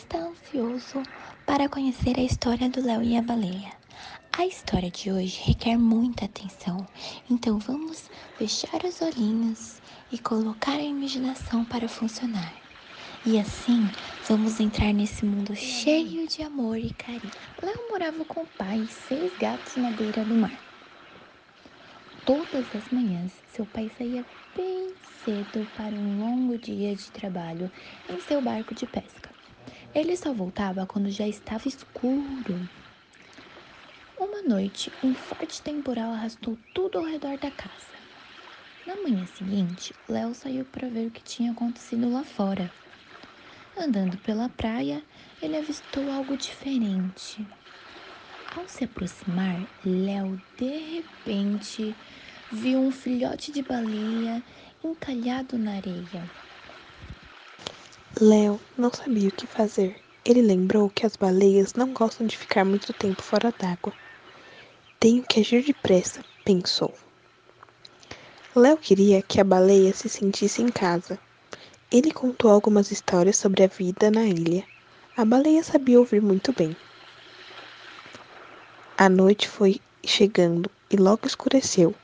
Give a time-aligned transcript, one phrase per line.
[0.00, 1.02] está ansioso
[1.44, 3.70] para conhecer a história do Léo e a baleia?
[4.32, 6.86] A história de hoje requer muita atenção,
[7.30, 12.54] então vamos fechar os olhinhos e colocar a imaginação para funcionar.
[13.26, 13.86] E assim
[14.26, 17.30] vamos entrar nesse mundo cheio de amor e carinho.
[17.62, 20.58] Léo morava com o pai e seis gatos na beira do mar.
[22.24, 24.24] Todas as manhãs, seu pai saía
[24.56, 27.70] bem cedo para um longo dia de trabalho
[28.08, 29.39] em seu barco de pesca.
[29.92, 32.68] Ele só voltava quando já estava escuro.
[34.16, 37.98] Uma noite, um forte temporal arrastou tudo ao redor da casa.
[38.86, 42.72] Na manhã seguinte, Léo saiu para ver o que tinha acontecido lá fora.
[43.76, 45.04] Andando pela praia,
[45.42, 47.48] ele avistou algo diferente.
[48.54, 51.96] Ao se aproximar, Léo de repente
[52.50, 54.42] viu um filhote de baleia
[54.84, 56.30] encalhado na areia.
[58.22, 59.98] Léo não sabia o que fazer.
[60.26, 63.94] Ele lembrou que as baleias não gostam de ficar muito tempo fora d'água.
[64.98, 66.92] Tenho que agir depressa, pensou.
[68.54, 71.18] Léo queria que a baleia se sentisse em casa.
[71.90, 74.66] Ele contou algumas histórias sobre a vida na ilha.
[75.16, 76.76] A baleia sabia ouvir muito bem.
[78.98, 81.94] A noite foi chegando e logo escureceu.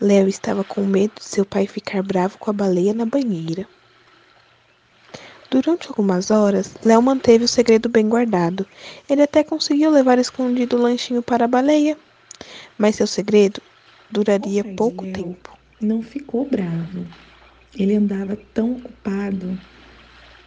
[0.00, 3.68] Léo estava com medo de seu pai ficar bravo com a baleia na banheira.
[5.50, 8.64] Durante algumas horas, Léo manteve o segredo bem guardado.
[9.08, 11.98] Ele até conseguiu levar escondido o lanchinho para a baleia,
[12.78, 13.60] mas seu segredo
[14.08, 15.58] duraria pouco Léo tempo.
[15.80, 17.04] Não ficou bravo.
[17.76, 19.58] Ele andava tão ocupado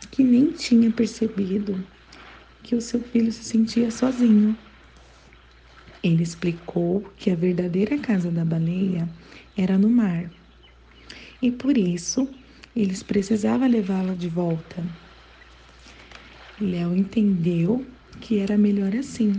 [0.09, 1.85] que nem tinha percebido
[2.63, 4.57] que o seu filho se sentia sozinho.
[6.01, 9.09] Ele explicou que a verdadeira casa da baleia
[9.57, 10.29] era no mar
[11.41, 12.27] e por isso
[12.75, 14.83] eles precisavam levá-la de volta.
[16.59, 17.85] Léo entendeu
[18.19, 19.33] que era melhor assim,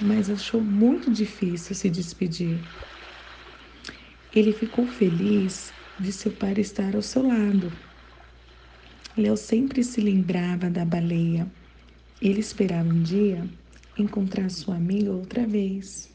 [0.00, 2.58] mas achou muito difícil se despedir.
[4.34, 7.72] Ele ficou feliz de seu pai estar ao seu lado.
[9.16, 11.46] Léo sempre se lembrava da baleia.
[12.20, 13.48] Ele esperava um dia
[13.98, 16.13] encontrar sua amiga outra vez.